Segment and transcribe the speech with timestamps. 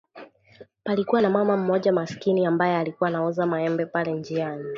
[0.83, 4.69] Palikua na mama mmoja maskini ambaye alikuwa anauza maembe pale njiani.